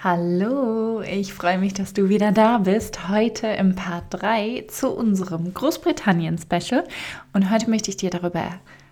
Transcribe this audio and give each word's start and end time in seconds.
Hallo, 0.00 1.00
ich 1.00 1.34
freue 1.34 1.58
mich, 1.58 1.74
dass 1.74 1.92
du 1.92 2.08
wieder 2.08 2.30
da 2.30 2.58
bist. 2.58 3.08
Heute 3.08 3.48
im 3.48 3.74
Part 3.74 4.04
3 4.10 4.66
zu 4.68 4.90
unserem 4.90 5.52
Großbritannien-Special. 5.52 6.84
Und 7.32 7.50
heute 7.50 7.68
möchte 7.68 7.90
ich 7.90 7.96
dir 7.96 8.10
darüber 8.10 8.44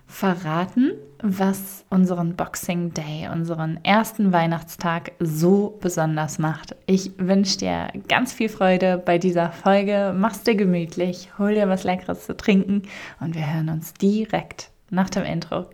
verraten, 0.08 0.94
was 1.22 1.84
unseren 1.90 2.34
Boxing 2.34 2.92
Day, 2.92 3.28
unseren 3.32 3.78
ersten 3.84 4.32
Weihnachtstag 4.32 5.12
so 5.20 5.78
besonders 5.80 6.40
macht. 6.40 6.74
Ich 6.86 7.12
wünsche 7.18 7.58
dir 7.58 7.92
ganz 8.08 8.32
viel 8.32 8.48
Freude 8.48 8.98
bei 8.98 9.18
dieser 9.18 9.52
Folge. 9.52 10.12
Mach's 10.12 10.42
dir 10.42 10.56
gemütlich, 10.56 11.28
hol 11.38 11.54
dir 11.54 11.68
was 11.68 11.84
Leckeres 11.84 12.26
zu 12.26 12.36
trinken 12.36 12.82
und 13.20 13.36
wir 13.36 13.54
hören 13.54 13.68
uns 13.68 13.94
direkt 13.94 14.70
nach 14.90 15.08
dem 15.08 15.22
Intro. 15.22 15.66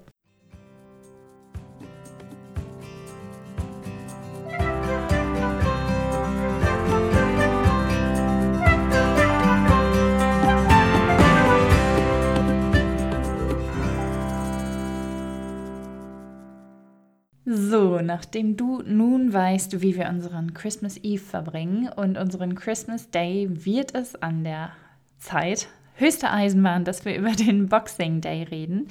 So, 17.73 18.03
nachdem 18.03 18.59
du 18.59 18.83
nun 18.83 19.33
weißt, 19.33 19.81
wie 19.81 19.97
wir 19.97 20.07
unseren 20.11 20.53
Christmas 20.53 20.99
Eve 20.99 21.25
verbringen 21.25 21.89
und 21.89 22.19
unseren 22.19 22.55
Christmas 22.55 23.09
Day, 23.09 23.49
wird 23.51 23.95
es 23.95 24.15
an 24.15 24.45
der 24.45 24.73
Zeit, 25.19 25.69
höchste 25.95 26.31
Eisenbahn, 26.31 26.85
dass 26.85 27.07
wir 27.07 27.17
über 27.19 27.31
den 27.31 27.71
Boxing 27.71 28.21
Day 28.21 28.43
reden. 28.43 28.89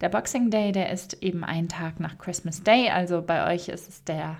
Der 0.00 0.08
Boxing 0.08 0.50
Day, 0.50 0.72
der 0.72 0.90
ist 0.90 1.22
eben 1.22 1.44
ein 1.44 1.68
Tag 1.68 2.00
nach 2.00 2.18
Christmas 2.18 2.64
Day, 2.64 2.90
also 2.90 3.22
bei 3.22 3.54
euch 3.54 3.68
ist 3.68 3.88
es 3.88 4.02
der 4.02 4.38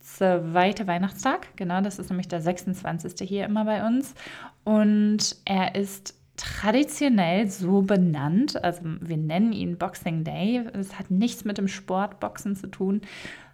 zweite 0.00 0.88
Weihnachtstag, 0.88 1.54
genau, 1.54 1.80
das 1.80 2.00
ist 2.00 2.10
nämlich 2.10 2.26
der 2.26 2.40
26. 2.40 3.28
hier 3.28 3.44
immer 3.44 3.64
bei 3.64 3.86
uns. 3.86 4.12
Und 4.64 5.36
er 5.44 5.76
ist 5.76 6.17
traditionell 6.38 7.50
so 7.50 7.82
benannt. 7.82 8.62
Also 8.62 8.80
wir 8.84 9.16
nennen 9.16 9.52
ihn 9.52 9.76
Boxing 9.76 10.24
Day. 10.24 10.64
Es 10.72 10.98
hat 10.98 11.10
nichts 11.10 11.44
mit 11.44 11.58
dem 11.58 11.68
Sportboxen 11.68 12.56
zu 12.56 12.68
tun, 12.68 13.02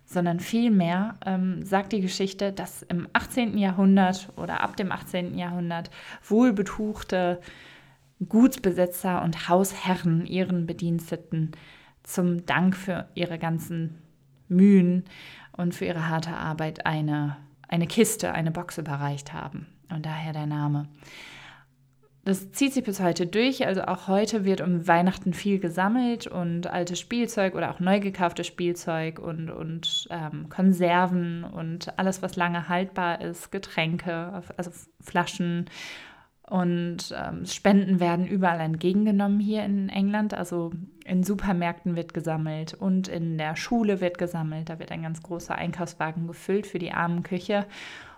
sondern 0.04 0.38
vielmehr 0.38 1.16
ähm, 1.24 1.64
sagt 1.64 1.92
die 1.92 2.02
Geschichte, 2.02 2.52
dass 2.52 2.82
im 2.82 3.08
18. 3.12 3.58
Jahrhundert 3.58 4.28
oder 4.36 4.60
ab 4.60 4.76
dem 4.76 4.92
18. 4.92 5.36
Jahrhundert 5.36 5.90
wohlbetuchte 6.22 7.40
Gutsbesitzer 8.28 9.22
und 9.22 9.48
Hausherren 9.48 10.26
ihren 10.26 10.66
Bediensteten 10.66 11.52
zum 12.02 12.44
Dank 12.46 12.76
für 12.76 13.08
ihre 13.14 13.38
ganzen 13.38 14.02
Mühen 14.48 15.04
und 15.56 15.74
für 15.74 15.86
ihre 15.86 16.08
harte 16.08 16.36
Arbeit 16.36 16.84
eine, 16.84 17.38
eine 17.66 17.86
Kiste, 17.86 18.32
eine 18.32 18.50
Box 18.50 18.78
überreicht 18.78 19.32
haben. 19.32 19.66
Und 19.90 20.04
daher 20.04 20.32
der 20.32 20.46
Name. 20.46 20.86
Das 22.24 22.52
zieht 22.52 22.72
sich 22.72 22.84
bis 22.84 23.00
heute 23.00 23.26
durch. 23.26 23.66
Also 23.66 23.82
auch 23.82 24.08
heute 24.08 24.46
wird 24.46 24.62
um 24.62 24.88
Weihnachten 24.88 25.34
viel 25.34 25.58
gesammelt 25.58 26.26
und 26.26 26.66
altes 26.66 26.98
Spielzeug 26.98 27.54
oder 27.54 27.70
auch 27.70 27.80
neu 27.80 28.00
gekauftes 28.00 28.46
Spielzeug 28.46 29.18
und, 29.18 29.50
und 29.50 30.08
ähm, 30.10 30.48
Konserven 30.48 31.44
und 31.44 31.98
alles, 31.98 32.22
was 32.22 32.36
lange 32.36 32.68
haltbar 32.70 33.20
ist, 33.20 33.52
Getränke, 33.52 34.42
also 34.56 34.70
Flaschen 35.02 35.66
und 36.48 37.14
ähm, 37.14 37.44
Spenden 37.44 38.00
werden 38.00 38.26
überall 38.26 38.60
entgegengenommen 38.60 39.38
hier 39.38 39.64
in 39.64 39.90
England. 39.90 40.32
Also 40.32 40.72
in 41.04 41.24
Supermärkten 41.24 41.94
wird 41.94 42.14
gesammelt 42.14 42.72
und 42.72 43.06
in 43.06 43.36
der 43.36 43.54
Schule 43.54 44.00
wird 44.00 44.16
gesammelt. 44.16 44.70
Da 44.70 44.78
wird 44.78 44.92
ein 44.92 45.02
ganz 45.02 45.22
großer 45.22 45.54
Einkaufswagen 45.54 46.26
gefüllt 46.26 46.66
für 46.66 46.78
die 46.78 46.92
armen 46.92 47.22
Küche. 47.22 47.66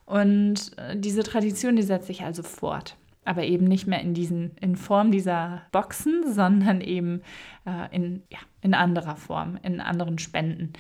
Und 0.05 0.79
äh, 0.79 0.97
diese 0.97 1.25
Tradition, 1.25 1.75
die 1.75 1.83
setzt 1.83 2.07
sich 2.07 2.23
also 2.23 2.45
fort 2.45 2.97
aber 3.27 3.45
eben 3.45 3.67
nicht 3.67 3.87
mehr 3.87 4.01
in 4.01 4.15
diesen, 4.15 4.57
in 4.61 4.77
Form 4.77 5.11
dieser 5.11 5.63
Boxen, 5.73 6.23
sondern 6.33 6.81
eben 6.81 7.23
äh, 7.67 7.95
in, 7.95 8.23
ja, 8.31 8.39
in 8.61 8.75
anderer 8.75 9.17
Form, 9.17 9.59
in 9.63 9.81
anderen 9.81 10.19
Spenden. 10.19 10.73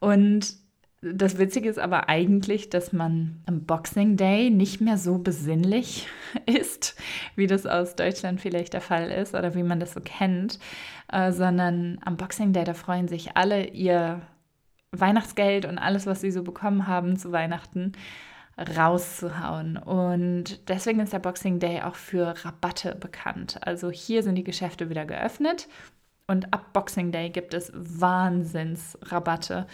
Und 0.00 0.56
das 1.00 1.38
Witzige 1.38 1.68
ist 1.68 1.78
aber 1.78 2.08
eigentlich, 2.08 2.70
dass 2.70 2.92
man 2.92 3.40
am 3.46 3.64
Boxing 3.64 4.16
Day 4.16 4.50
nicht 4.50 4.80
mehr 4.80 4.98
so 4.98 5.18
besinnlich 5.18 6.08
ist, 6.46 6.96
wie 7.36 7.46
das 7.46 7.66
aus 7.66 7.94
Deutschland 7.94 8.40
vielleicht 8.40 8.72
der 8.72 8.80
Fall 8.80 9.10
ist 9.10 9.34
oder 9.34 9.54
wie 9.54 9.62
man 9.62 9.78
das 9.78 9.94
so 9.94 10.00
kennt, 10.00 10.58
äh, 11.12 11.30
sondern 11.30 11.98
am 12.04 12.16
Boxing 12.16 12.52
Day, 12.52 12.64
da 12.64 12.74
freuen 12.74 13.06
sich 13.06 13.36
alle 13.36 13.68
ihr 13.68 14.22
Weihnachtsgeld 14.90 15.66
und 15.66 15.78
alles, 15.78 16.06
was 16.06 16.20
sie 16.20 16.30
so 16.30 16.42
bekommen 16.42 16.86
haben 16.86 17.16
zu 17.16 17.30
Weihnachten, 17.30 17.92
rauszuhauen. 18.58 19.76
Und 19.76 20.68
deswegen 20.68 21.00
ist 21.00 21.12
der 21.12 21.18
Boxing 21.18 21.58
Day 21.58 21.82
auch 21.82 21.94
für 21.94 22.34
Rabatte 22.44 22.94
bekannt. 22.94 23.58
Also 23.62 23.90
hier 23.90 24.22
sind 24.22 24.34
die 24.34 24.44
Geschäfte 24.44 24.90
wieder 24.90 25.06
geöffnet 25.06 25.68
und 26.26 26.52
ab 26.52 26.72
Boxing 26.72 27.12
Day 27.12 27.30
gibt 27.30 27.54
es 27.54 27.72
Wahnsinnsrabatte. 27.74 29.66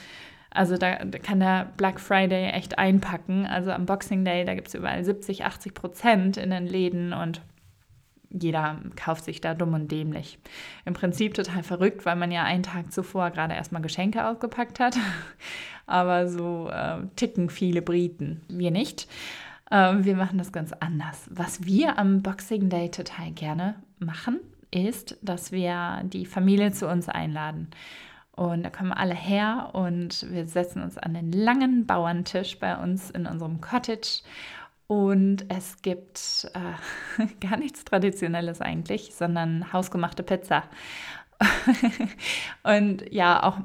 Also 0.51 0.77
da, 0.77 0.95
kann 0.95 1.41
der 1.41 1.73
Black 1.77 1.99
Friday 1.99 2.51
echt 2.51 2.79
einpacken. 2.79 3.45
Also 3.45 3.73
am 3.73 3.87
Boxing 3.87 4.25
Day, 4.25 4.45
da 4.45 4.55
gibt 4.55 4.69
es 4.69 4.75
überall 4.75 5.05
70, 5.05 5.45
80 5.45 5.75
Prozent 5.75 6.37
in 6.37 6.51
den 6.51 6.67
Läden 6.67 7.13
und 7.13 7.43
jeder 8.41 8.79
kauft 8.97 9.25
sich 9.25 9.41
da 9.41 9.55
dumm 9.55 9.75
und 9.75 9.91
dämlich. 9.91 10.39
Im 10.85 10.95
Prinzip 10.95 11.35
total 11.35 11.63
verrückt, 11.63 12.05
weil 12.05 12.17
man 12.17 12.33
ja 12.33 12.43
einen 12.45 12.63
Tag 12.63 12.93
zuvor 12.93 13.31
gerade 13.31 13.55
erstmal 13.55 13.83
Geschenke 13.83 14.27
ausgepackt 14.27 14.81
hat. 14.81 14.97
Aber 15.87 16.29
so 16.29 16.69
äh, 16.71 16.99
ticken 17.17 17.51
viele 17.51 17.83
Briten. 17.83 18.41
Wir 18.49 18.71
nicht. 18.71 19.07
Äh, 19.71 19.95
wir 19.99 20.17
machen 20.17 20.39
das 20.39 20.53
ganz 20.53 20.73
anders. 20.73 21.29
Was 21.31 21.65
wir 21.65 21.99
am 21.99 22.23
Boxing 22.23 22.69
Day 22.69 22.91
total 22.91 23.31
gerne 23.33 23.77
machen, 23.99 24.41
ist, 24.71 25.17
dass 25.23 25.53
wir 25.53 26.03
die 26.05 26.27
Familie 26.27 26.73
zu 26.73 26.89
uns 26.89 27.09
einladen. 27.09 27.69
Und 28.33 28.65
da 28.65 28.71
kommen 28.71 28.93
alle 28.93 29.15
her 29.15 29.71
und 29.75 30.27
wir 30.29 30.49
setzen 30.49 30.83
uns 30.83 30.99
an 30.99 31.15
den 31.15 31.31
langen 31.31 31.87
Bauerntisch 31.87 32.59
bei 32.59 32.77
uns 32.77 33.11
in 33.11 33.27
unserem 33.27 33.61
Cottage 33.61 34.23
und 34.87 35.47
es 35.49 35.81
gibt 35.83 36.51
äh, 36.55 37.25
gar 37.41 37.57
nichts 37.57 37.85
Traditionelles 37.85 38.61
eigentlich, 38.61 39.15
sondern 39.15 39.73
hausgemachte 39.73 40.23
Pizza. 40.23 40.65
und 42.63 43.11
ja, 43.13 43.43
auch 43.43 43.59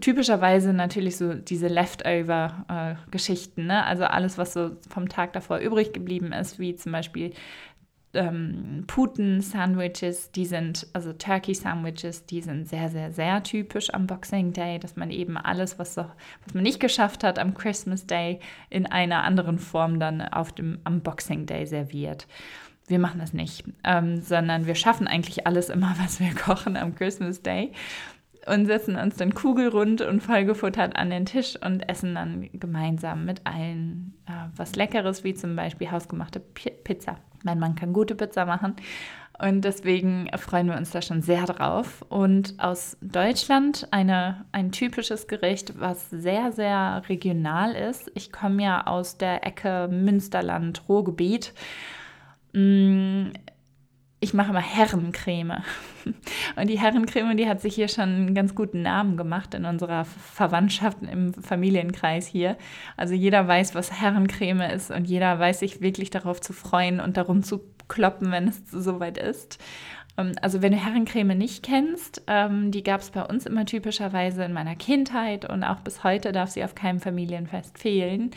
typischerweise 0.00 0.72
natürlich 0.72 1.16
so 1.18 1.34
diese 1.34 1.68
Leftover-Geschichten, 1.68 3.62
äh, 3.62 3.64
ne? 3.64 3.84
also 3.84 4.04
alles, 4.04 4.38
was 4.38 4.54
so 4.54 4.76
vom 4.88 5.08
Tag 5.08 5.32
davor 5.34 5.58
übrig 5.58 5.92
geblieben 5.92 6.32
ist, 6.32 6.58
wie 6.58 6.74
zum 6.76 6.92
Beispiel 6.92 7.34
ähm, 8.16 8.84
Puten-Sandwiches, 8.86 10.32
die 10.32 10.46
sind, 10.46 10.86
also 10.92 11.12
Turkey-Sandwiches, 11.12 12.26
die 12.26 12.40
sind 12.40 12.68
sehr, 12.68 12.88
sehr, 12.88 13.12
sehr 13.12 13.42
typisch 13.42 13.92
am 13.92 14.06
Boxing 14.06 14.52
Day, 14.52 14.78
dass 14.78 14.96
man 14.96 15.10
eben 15.10 15.36
alles, 15.36 15.78
was, 15.78 15.94
so, 15.94 16.06
was 16.44 16.54
man 16.54 16.62
nicht 16.62 16.80
geschafft 16.80 17.22
hat 17.22 17.38
am 17.38 17.54
Christmas 17.54 18.06
Day, 18.06 18.40
in 18.70 18.86
einer 18.86 19.22
anderen 19.22 19.58
Form 19.58 20.00
dann 20.00 20.20
auf 20.20 20.52
dem, 20.52 20.78
am 20.84 21.00
Boxing 21.00 21.46
Day 21.46 21.66
serviert. 21.66 22.26
Wir 22.88 22.98
machen 22.98 23.20
das 23.20 23.32
nicht, 23.32 23.64
ähm, 23.84 24.20
sondern 24.20 24.66
wir 24.66 24.76
schaffen 24.76 25.06
eigentlich 25.06 25.46
alles 25.46 25.68
immer, 25.68 25.94
was 26.02 26.20
wir 26.20 26.34
kochen 26.34 26.76
am 26.76 26.94
Christmas 26.94 27.42
Day 27.42 27.72
und 28.46 28.66
setzen 28.66 28.96
uns 28.96 29.16
dann 29.16 29.34
kugelrund 29.34 30.00
und 30.00 30.22
vollgefuttert 30.22 30.96
an 30.96 31.10
den 31.10 31.26
Tisch 31.26 31.56
und 31.64 31.88
essen 31.88 32.14
dann 32.14 32.48
gemeinsam 32.52 33.24
mit 33.24 33.42
allen 33.44 34.14
äh, 34.26 34.32
was 34.56 34.76
Leckeres, 34.76 35.24
wie 35.24 35.34
zum 35.34 35.56
Beispiel 35.56 35.90
hausgemachte 35.90 36.40
P 36.40 36.70
Pizza. 36.70 37.16
Mein 37.44 37.58
Mann 37.58 37.74
kann 37.74 37.92
gute 37.92 38.14
Pizza 38.14 38.44
machen 38.44 38.76
und 39.38 39.62
deswegen 39.62 40.28
freuen 40.36 40.68
wir 40.68 40.76
uns 40.76 40.90
da 40.90 41.02
schon 41.02 41.20
sehr 41.20 41.44
drauf. 41.44 42.04
Und 42.08 42.54
aus 42.58 42.96
Deutschland 43.02 43.86
eine, 43.90 44.46
ein 44.52 44.72
typisches 44.72 45.26
Gericht, 45.26 45.78
was 45.78 46.08
sehr, 46.10 46.52
sehr 46.52 47.02
regional 47.08 47.72
ist. 47.72 48.10
Ich 48.14 48.32
komme 48.32 48.62
ja 48.62 48.86
aus 48.86 49.18
der 49.18 49.46
Ecke 49.46 49.88
Münsterland-Ruhrgebiet. 49.90 51.52
Mm, 52.54 53.26
ich 54.26 54.34
mache 54.34 54.50
immer 54.50 54.60
Herrencreme. 54.60 55.62
Und 56.56 56.68
die 56.68 56.80
Herrencreme, 56.80 57.36
die 57.36 57.48
hat 57.48 57.60
sich 57.60 57.76
hier 57.76 57.86
schon 57.86 58.02
einen 58.02 58.34
ganz 58.34 58.56
guten 58.56 58.82
Namen 58.82 59.16
gemacht 59.16 59.54
in 59.54 59.64
unserer 59.64 60.04
Verwandtschaft 60.04 60.98
im 61.02 61.32
Familienkreis 61.32 62.26
hier. 62.26 62.56
Also 62.96 63.14
jeder 63.14 63.46
weiß, 63.46 63.76
was 63.76 63.92
Herrencreme 63.92 64.62
ist 64.62 64.90
und 64.90 65.04
jeder 65.06 65.38
weiß 65.38 65.60
sich 65.60 65.80
wirklich 65.80 66.10
darauf 66.10 66.40
zu 66.40 66.52
freuen 66.52 67.00
und 67.00 67.16
darum 67.16 67.44
zu 67.44 67.60
kloppen, 67.86 68.32
wenn 68.32 68.48
es 68.48 68.62
soweit 68.68 69.16
ist. 69.16 69.62
Ähm, 70.18 70.32
also 70.42 70.60
wenn 70.60 70.72
du 70.72 70.78
Herrencreme 70.78 71.38
nicht 71.38 71.62
kennst, 71.62 72.22
ähm, 72.26 72.72
die 72.72 72.82
gab 72.82 73.02
es 73.02 73.10
bei 73.10 73.22
uns 73.22 73.46
immer 73.46 73.64
typischerweise 73.64 74.44
in 74.44 74.52
meiner 74.52 74.74
Kindheit 74.74 75.48
und 75.48 75.62
auch 75.62 75.80
bis 75.80 76.02
heute 76.02 76.32
darf 76.32 76.50
sie 76.50 76.64
auf 76.64 76.74
keinem 76.74 77.00
Familienfest 77.00 77.78
fehlen. 77.78 78.32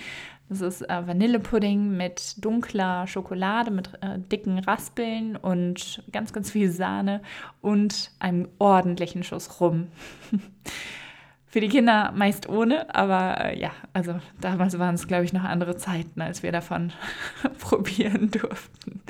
Das 0.50 0.62
ist 0.62 0.82
äh, 0.82 1.08
Vanillepudding 1.08 1.96
mit 1.96 2.44
dunkler 2.44 3.06
Schokolade, 3.06 3.70
mit 3.70 3.92
äh, 4.02 4.18
dicken 4.18 4.58
Raspeln 4.58 5.36
und 5.36 6.04
ganz, 6.12 6.34
ganz 6.34 6.50
viel 6.50 6.72
Sahne 6.72 7.22
und 7.62 8.12
einem 8.20 8.50
ordentlichen 8.58 9.24
Schuss 9.24 9.62
Rum. 9.62 9.88
Für 11.46 11.62
die 11.62 11.70
Kinder 11.70 12.12
meist 12.16 12.48
ohne, 12.50 12.94
aber 12.94 13.46
äh, 13.46 13.60
ja, 13.60 13.72
also 13.94 14.20
damals 14.42 14.78
waren 14.78 14.96
es, 14.96 15.08
glaube 15.08 15.24
ich, 15.24 15.34
noch 15.34 15.44
andere 15.44 15.78
Zeiten, 15.78 16.22
als 16.22 16.42
wir 16.42 16.52
davon 16.52 16.94
probieren 17.60 18.32
durften. 18.32 19.02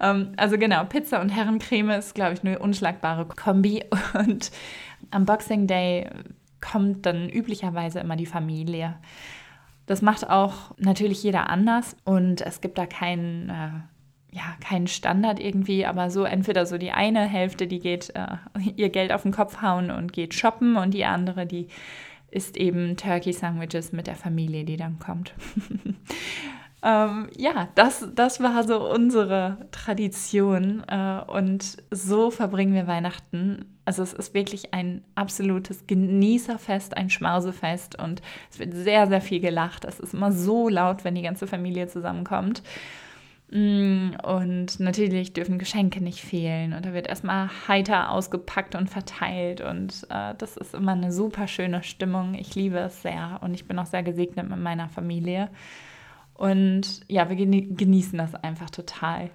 Ähm, 0.00 0.32
also 0.36 0.56
genau, 0.56 0.84
Pizza 0.84 1.20
und 1.20 1.30
Herrencreme 1.30 1.90
ist, 1.90 2.14
glaube 2.14 2.34
ich, 2.34 2.44
eine 2.44 2.58
unschlagbare 2.58 3.26
Kombi. 3.26 3.84
Und 4.14 4.50
am 5.10 5.24
Boxing 5.26 5.66
Day 5.66 6.10
kommt 6.60 7.06
dann 7.06 7.28
üblicherweise 7.28 8.00
immer 8.00 8.16
die 8.16 8.26
Familie. 8.26 8.96
Das 9.86 10.02
macht 10.02 10.28
auch 10.28 10.72
natürlich 10.78 11.22
jeder 11.22 11.48
anders 11.48 11.96
und 12.04 12.40
es 12.40 12.60
gibt 12.60 12.76
da 12.76 12.86
keinen, 12.86 13.48
äh, 13.48 14.36
ja, 14.36 14.56
keinen 14.60 14.88
Standard 14.88 15.38
irgendwie, 15.38 15.86
aber 15.86 16.10
so 16.10 16.24
entweder 16.24 16.66
so 16.66 16.76
die 16.76 16.90
eine 16.90 17.26
Hälfte, 17.26 17.66
die 17.66 17.78
geht 17.78 18.12
äh, 18.14 18.36
ihr 18.76 18.90
Geld 18.90 19.12
auf 19.12 19.22
den 19.22 19.32
Kopf 19.32 19.62
hauen 19.62 19.90
und 19.90 20.12
geht 20.12 20.34
shoppen 20.34 20.76
und 20.76 20.92
die 20.92 21.04
andere, 21.04 21.46
die 21.46 21.68
isst 22.30 22.56
eben 22.56 22.96
Turkey 22.96 23.32
Sandwiches 23.32 23.92
mit 23.92 24.08
der 24.08 24.16
Familie, 24.16 24.64
die 24.64 24.76
dann 24.76 24.98
kommt. 24.98 25.34
ähm, 26.82 27.28
ja, 27.36 27.68
das, 27.74 28.08
das 28.14 28.40
war 28.40 28.64
so 28.64 28.90
unsere 28.90 29.68
Tradition 29.70 30.82
äh, 30.88 31.20
und 31.26 31.82
so 31.90 32.30
verbringen 32.30 32.74
wir 32.74 32.86
Weihnachten 32.86 33.76
also 33.86 34.02
es 34.02 34.12
ist 34.12 34.34
wirklich 34.34 34.74
ein 34.74 35.02
absolutes 35.14 35.86
Genießerfest, 35.86 36.96
ein 36.96 37.08
Schmausefest 37.08 37.96
und 38.02 38.20
es 38.50 38.58
wird 38.58 38.74
sehr, 38.74 39.06
sehr 39.06 39.20
viel 39.20 39.40
gelacht. 39.40 39.84
Es 39.84 40.00
ist 40.00 40.12
immer 40.12 40.32
so 40.32 40.68
laut, 40.68 41.04
wenn 41.04 41.14
die 41.14 41.22
ganze 41.22 41.46
Familie 41.46 41.86
zusammenkommt. 41.86 42.64
Mm, 43.52 44.10
und 44.24 44.80
natürlich 44.80 45.34
dürfen 45.34 45.60
Geschenke 45.60 46.02
nicht 46.02 46.20
fehlen. 46.20 46.72
Und 46.72 46.84
da 46.84 46.92
wird 46.92 47.06
erstmal 47.06 47.48
heiter 47.68 48.10
ausgepackt 48.10 48.74
und 48.74 48.90
verteilt. 48.90 49.60
Und 49.60 50.04
äh, 50.10 50.34
das 50.36 50.56
ist 50.56 50.74
immer 50.74 50.92
eine 50.92 51.12
super 51.12 51.46
schöne 51.46 51.84
Stimmung. 51.84 52.34
Ich 52.34 52.56
liebe 52.56 52.78
es 52.78 53.02
sehr. 53.02 53.38
Und 53.40 53.54
ich 53.54 53.68
bin 53.68 53.78
auch 53.78 53.86
sehr 53.86 54.02
gesegnet 54.02 54.48
mit 54.48 54.58
meiner 54.58 54.88
Familie. 54.88 55.48
Und 56.36 57.00
ja, 57.08 57.28
wir 57.28 57.36
genießen 57.36 58.18
das 58.18 58.34
einfach 58.34 58.70
total. 58.70 59.30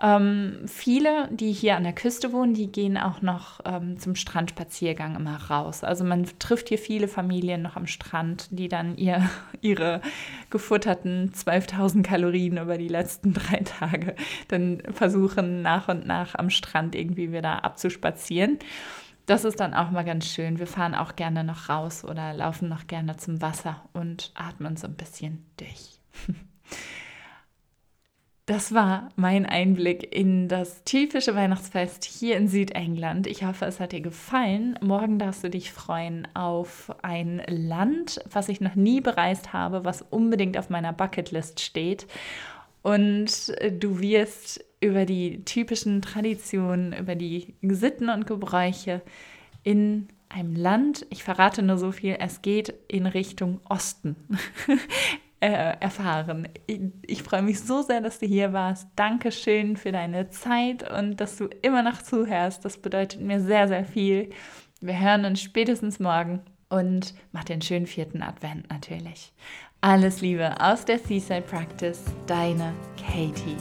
Ähm, 0.00 0.60
viele, 0.66 1.28
die 1.32 1.52
hier 1.52 1.76
an 1.76 1.84
der 1.84 1.92
Küste 1.92 2.32
wohnen, 2.32 2.54
die 2.54 2.70
gehen 2.70 2.96
auch 2.96 3.22
noch 3.22 3.60
ähm, 3.64 3.98
zum 3.98 4.14
Strandspaziergang 4.14 5.16
immer 5.16 5.36
raus. 5.50 5.84
Also 5.84 6.04
man 6.04 6.26
trifft 6.38 6.68
hier 6.68 6.78
viele 6.78 7.08
Familien 7.08 7.62
noch 7.62 7.76
am 7.76 7.86
Strand, 7.86 8.48
die 8.50 8.68
dann 8.68 8.96
ihr, 8.96 9.28
ihre 9.60 10.00
gefutterten 10.50 11.32
12.000 11.32 12.02
Kalorien 12.02 12.58
über 12.58 12.78
die 12.78 12.88
letzten 12.88 13.34
drei 13.34 13.58
Tage 13.58 14.14
dann 14.48 14.82
versuchen 14.92 15.62
nach 15.62 15.88
und 15.88 16.06
nach 16.06 16.34
am 16.34 16.50
Strand 16.50 16.94
irgendwie 16.94 17.32
wieder 17.32 17.64
abzuspazieren. 17.64 18.58
Das 19.26 19.44
ist 19.44 19.60
dann 19.60 19.74
auch 19.74 19.90
mal 19.90 20.04
ganz 20.04 20.26
schön. 20.26 20.58
Wir 20.58 20.66
fahren 20.66 20.94
auch 20.94 21.14
gerne 21.14 21.44
noch 21.44 21.68
raus 21.68 22.02
oder 22.02 22.32
laufen 22.32 22.68
noch 22.68 22.86
gerne 22.86 23.18
zum 23.18 23.42
Wasser 23.42 23.84
und 23.92 24.32
atmen 24.34 24.76
so 24.76 24.86
ein 24.86 24.94
bisschen 24.94 25.44
durch. 25.58 25.97
Das 28.48 28.72
war 28.72 29.10
mein 29.14 29.44
Einblick 29.44 30.16
in 30.16 30.48
das 30.48 30.82
typische 30.84 31.34
Weihnachtsfest 31.34 32.06
hier 32.06 32.38
in 32.38 32.48
Südengland. 32.48 33.26
Ich 33.26 33.44
hoffe, 33.44 33.66
es 33.66 33.78
hat 33.78 33.92
dir 33.92 34.00
gefallen. 34.00 34.78
Morgen 34.80 35.18
darfst 35.18 35.44
du 35.44 35.50
dich 35.50 35.70
freuen 35.70 36.26
auf 36.32 36.90
ein 37.02 37.42
Land, 37.46 38.20
was 38.30 38.48
ich 38.48 38.62
noch 38.62 38.74
nie 38.74 39.02
bereist 39.02 39.52
habe, 39.52 39.84
was 39.84 40.00
unbedingt 40.00 40.56
auf 40.56 40.70
meiner 40.70 40.94
Bucketlist 40.94 41.60
steht. 41.60 42.06
Und 42.80 43.52
du 43.70 44.00
wirst 44.00 44.64
über 44.80 45.04
die 45.04 45.44
typischen 45.44 46.00
Traditionen, 46.00 46.94
über 46.94 47.16
die 47.16 47.54
Sitten 47.60 48.08
und 48.08 48.26
Gebräuche 48.26 49.02
in 49.62 50.08
einem 50.30 50.56
Land, 50.56 51.06
ich 51.10 51.22
verrate 51.22 51.62
nur 51.62 51.76
so 51.76 51.92
viel, 51.92 52.16
es 52.18 52.40
geht 52.40 52.72
in 52.88 53.04
Richtung 53.04 53.60
Osten. 53.68 54.16
äh, 55.40 55.76
erfahren. 55.80 56.48
Ich, 56.66 56.80
ich 57.06 57.22
freue 57.22 57.42
mich 57.42 57.60
so 57.60 57.82
sehr, 57.82 58.00
dass 58.00 58.18
du 58.18 58.26
hier 58.26 58.52
warst. 58.52 58.88
Dankeschön 58.96 59.76
für 59.76 59.92
deine 59.92 60.30
Zeit 60.30 60.88
und 60.90 61.16
dass 61.16 61.36
du 61.36 61.48
immer 61.62 61.82
noch 61.82 62.02
zuhörst. 62.02 62.64
Das 62.64 62.78
bedeutet 62.78 63.20
mir 63.20 63.40
sehr, 63.40 63.68
sehr 63.68 63.84
viel. 63.84 64.30
Wir 64.80 64.98
hören 64.98 65.24
uns 65.24 65.40
spätestens 65.40 66.00
morgen 66.00 66.40
und 66.68 67.14
mach 67.32 67.44
den 67.44 67.62
schönen 67.62 67.86
vierten 67.86 68.22
Advent 68.22 68.68
natürlich. 68.70 69.32
Alles 69.80 70.20
Liebe 70.20 70.60
aus 70.60 70.84
der 70.84 70.98
Seaside 70.98 71.42
Practice, 71.42 72.04
deine 72.26 72.74
Katie. 72.96 73.56